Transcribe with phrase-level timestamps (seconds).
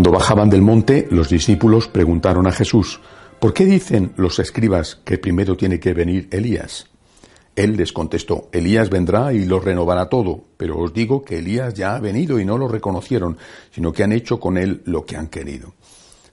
[0.00, 3.02] Cuando bajaban del monte, los discípulos preguntaron a Jesús,
[3.38, 6.86] ¿por qué dicen los escribas que primero tiene que venir Elías?
[7.54, 11.96] Él les contestó, Elías vendrá y lo renovará todo, pero os digo que Elías ya
[11.96, 13.36] ha venido y no lo reconocieron,
[13.72, 15.74] sino que han hecho con él lo que han querido.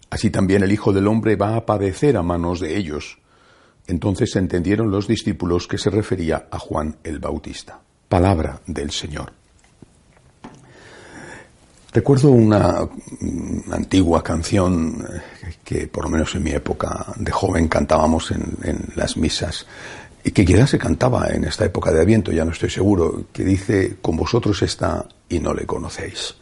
[0.10, 3.20] Así también el Hijo del Hombre va a padecer a manos de ellos.
[3.86, 7.82] Entonces entendieron los discípulos que se refería a Juan el Bautista.
[8.08, 9.37] Palabra del Señor.
[11.94, 12.88] Recuerdo una
[13.72, 19.16] antigua canción eh, que por lo menos en mi época de joven cantábamos en, las
[19.16, 19.66] misas
[20.24, 23.44] y que quizás se cantaba en esta época de Adviento, ya no estoy seguro, que
[23.46, 26.36] dice, con vosotros está y no le conocéis.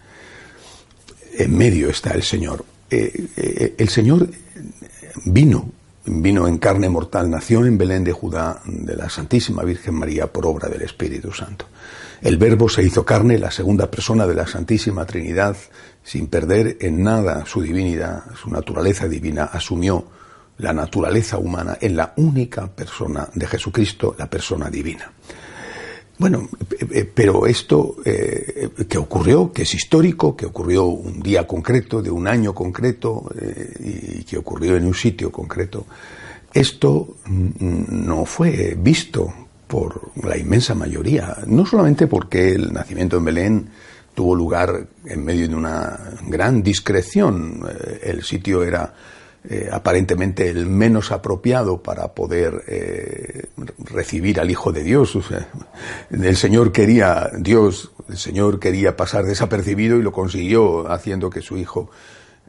[1.38, 2.66] En medio está el Señor.
[2.90, 4.28] Eh, eh, el Señor
[5.26, 5.70] vino,
[6.06, 10.46] vino en carne mortal, nació en Belén de Judá de la Santísima Virgen María por
[10.46, 11.66] obra del Espíritu Santo.
[12.22, 15.56] El Verbo se hizo carne, la segunda persona de la Santísima Trinidad,
[16.04, 20.06] sin perder en nada su divinidad, su naturaleza divina, asumió
[20.58, 25.12] la naturaleza humana en la única persona de Jesucristo, la persona divina.
[26.18, 31.46] Bueno, eh, eh, pero esto eh, que ocurrió, que es histórico, que ocurrió un día
[31.46, 33.30] concreto, de un año concreto,
[33.80, 35.86] y que ocurrió en un sitio concreto,
[36.54, 39.34] esto mm, no fue visto
[39.68, 43.70] por la inmensa mayoría, no solamente porque el nacimiento en Belén
[44.14, 47.68] tuvo lugar en medio de una gran discreción,
[48.02, 48.94] el sitio era
[49.50, 53.46] eh, aparentemente el menos apropiado para poder eh,
[53.78, 55.18] recibir al Hijo de Dios.
[56.10, 61.58] el Señor quería, Dios, el Señor quería pasar desapercibido y lo consiguió haciendo que su
[61.58, 61.90] Hijo,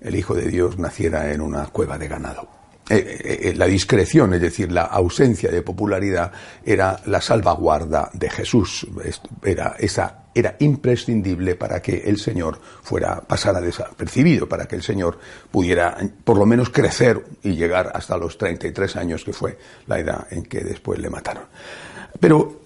[0.01, 2.49] el Hijo de Dios, naciera en una cueva de ganado.
[2.89, 6.31] Eh, eh, eh, la discreción, es decir, la ausencia de popularidad,
[6.65, 8.87] era la salvaguarda de Jesús.
[9.43, 15.19] Era, esa, era imprescindible para que el Señor fuera, pasara desapercibido, para que el Señor
[15.51, 19.59] pudiera por lo menos crecer y llegar hasta los 33 años, que fue
[19.89, 21.47] la edad en que después le mataron.
[22.21, 22.61] Pero,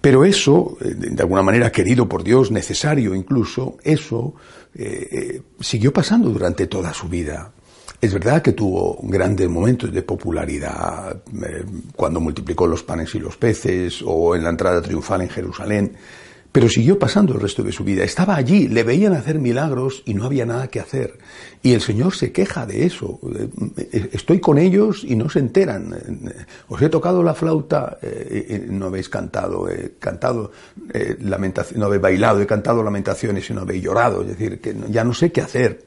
[0.00, 4.34] pero eso, de alguna manera querido por Dios, necesario incluso, eso
[5.60, 7.52] siguió pasando durante toda su vida.
[8.02, 11.64] Es verdad que tuvo grandes momentos de popularidad eh,
[11.94, 15.92] cuando multiplicó los panes y los peces o en la entrada triunfal en Jerusalén,
[16.52, 18.04] pero siguió pasando el resto de su vida.
[18.04, 21.18] Estaba allí, le veían hacer milagros y no había nada que hacer.
[21.62, 23.18] Y el Señor se queja de eso.
[23.78, 25.94] Eh, estoy con ellos y no se enteran.
[26.68, 30.52] Os he tocado la flauta, eh, no habéis cantado, he cantado
[30.92, 34.20] eh, lamentaciones, no habéis bailado, he cantado lamentaciones y no habéis llorado.
[34.20, 35.82] Es decir, que ya no sé qué hacer.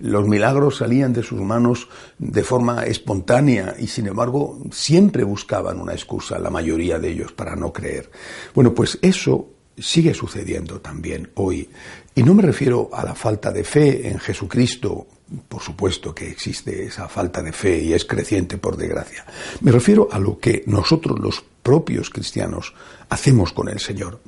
[0.00, 5.92] Los milagros salían de sus manos de forma espontánea y sin embargo siempre buscaban una
[5.92, 8.10] excusa, la mayoría de ellos, para no creer.
[8.54, 11.68] Bueno, pues eso sigue sucediendo también hoy.
[12.14, 15.06] Y no me refiero a la falta de fe en Jesucristo,
[15.48, 19.26] por supuesto que existe esa falta de fe y es creciente por desgracia.
[19.60, 22.74] Me refiero a lo que nosotros los propios cristianos
[23.08, 24.20] hacemos con el Señor.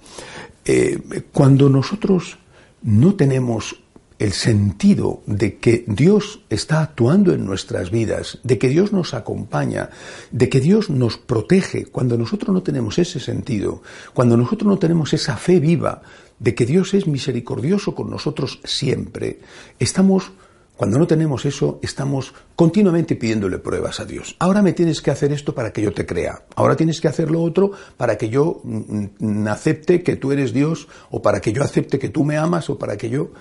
[0.64, 2.38] Eh, cuando nosotros
[2.82, 3.81] no tenemos
[4.19, 9.91] el sentido de que Dios está actuando en nuestras vidas, de que Dios nos acompaña,
[10.31, 13.83] de que Dios nos protege, cuando nosotros no tenemos ese sentido,
[14.15, 16.03] cuando nosotros no tenemos esa fe viva
[16.39, 19.41] de que Dios es misericordioso con nosotros siempre,
[19.79, 20.33] estamos
[20.78, 24.37] cuando no tenemos eso, estamos continuamente pidiéndole pruebas a Dios.
[24.39, 26.44] Ahora me tienes que hacer esto para que yo te crea.
[26.55, 30.53] Ahora tienes que hacer lo otro para que yo mm, mm, acepte que tú eres
[30.53, 33.33] Dios o para que yo acepte que tú me amas o para que yo...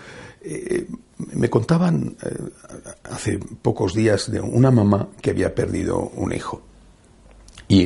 [0.42, 0.88] Eh,
[1.34, 2.36] me contaban eh,
[3.12, 6.64] hace pocos días de una mamá que había perdido un hijo.
[7.68, 7.86] Y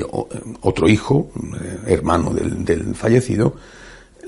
[0.62, 1.30] otro hijo,
[1.62, 3.56] eh, hermano del, fallecido,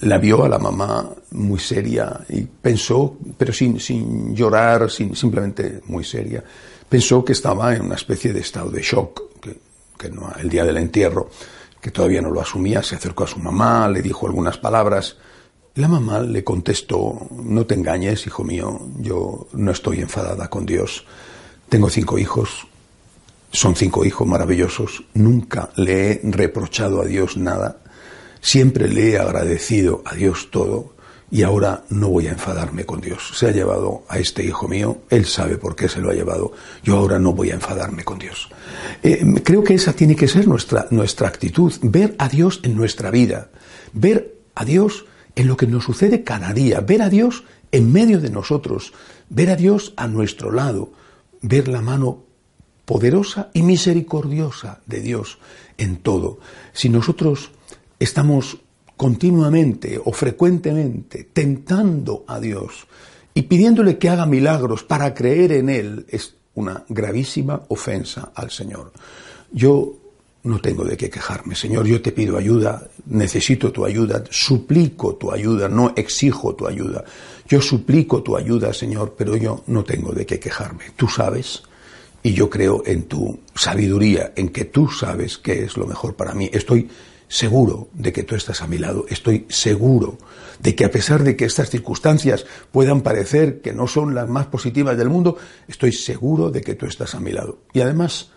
[0.03, 5.81] la vio a la mamá muy seria y pensó, pero sin, sin llorar, sin, simplemente
[5.85, 6.43] muy seria,
[6.87, 11.29] pensó que estaba en una especie de estado de shock, que, el día del entierro,
[11.79, 15.17] que todavía no lo asumía, se acercó a su mamá, le dijo algunas palabras,
[15.75, 21.05] la mamá le contestó, no te engañes, hijo mío, yo no estoy enfadada con Dios.
[21.67, 22.67] Tengo cinco hijos,
[23.51, 27.77] son cinco hijos maravillosos, nunca le he reprochado a Dios nada,
[28.43, 30.93] siempre le he agradecido a Dios todo
[31.31, 33.31] y ahora no voy a enfadarme con Dios.
[33.35, 36.51] Se ha llevado a este hijo mío, él sabe por qué se lo ha llevado,
[36.83, 38.49] yo ahora no voy a enfadarme con Dios.
[39.01, 43.09] Eh, creo que esa tiene que ser nuestra, nuestra actitud, ver a Dios en nuestra
[43.09, 43.49] vida,
[43.93, 45.05] ver a Dios
[45.35, 48.93] en lo que nos sucede cada día, ver a Dios en medio de nosotros,
[49.29, 50.91] ver a Dios a nuestro lado,
[51.41, 52.25] ver la mano
[52.85, 55.39] poderosa y misericordiosa de Dios
[55.77, 56.39] en todo.
[56.73, 57.51] Si nosotros
[58.03, 58.57] estamos
[58.97, 62.87] continuamente o frecuentemente tentando a Dios
[63.33, 68.91] y pidiéndole que haga milagros para creer en Él es una gravísima ofensa al Señor.
[69.51, 69.97] Yo
[70.43, 71.55] no tengo de qué quejarme.
[71.55, 77.03] Señor, yo te pido ayuda, necesito tu ayuda, suplico tu ayuda, no exijo tu ayuda.
[77.47, 80.85] Yo suplico tu ayuda, Señor, pero yo no tengo de qué quejarme.
[80.95, 81.63] Tú sabes,
[82.21, 86.33] y yo creo en tu sabiduría, en que tú sabes qué es lo mejor para
[86.33, 86.49] mí.
[86.53, 86.89] Estoy
[87.33, 89.05] seguro de que tú estás a mi lado.
[89.09, 90.19] Estoy seguro
[90.59, 94.45] de que a pesar de que estas circunstancias puedan parecer que no son las más
[94.45, 95.37] positivas del mundo,
[95.67, 97.57] estoy seguro de que tú estás a mi lado.
[97.73, 98.29] Y además,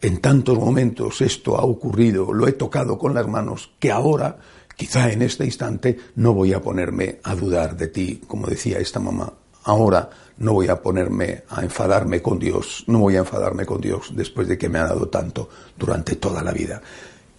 [0.00, 4.38] en tantos momentos esto ha ocurrido, lo he tocado con las manos, que ahora,
[4.76, 9.00] quizá en este instante, no voy a ponerme a dudar de ti, como decía esta
[9.00, 9.32] mamá.
[9.64, 14.12] Ahora no voy a ponerme a enfadarme con Dios, no voy a enfadarme con Dios
[14.14, 16.80] después de que me ha dado tanto durante toda la vida.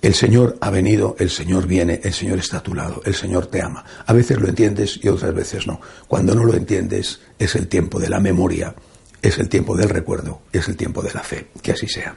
[0.02, 3.48] El Señor ha venido, el Señor viene, el Señor está a tu lado, el Señor
[3.48, 3.84] te ama.
[4.06, 5.82] A veces lo entiendes y otras veces no.
[6.08, 8.74] Cuando no lo entiendes es el tiempo de la memoria,
[9.22, 11.48] es el tiempo del recuerdo, es el tiempo de la fe.
[11.62, 12.16] Que así sea.